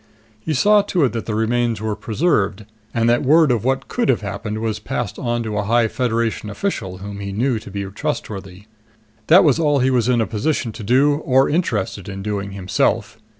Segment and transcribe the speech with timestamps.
[0.39, 4.09] He saw to it that the remains were preserved, and that word of what could
[4.09, 7.83] have happened was passed on to a high Federation official whom he knew to be
[7.83, 8.63] trustworthy.
[9.27, 13.19] That was all he was in a position to do, or interested in doing, himself.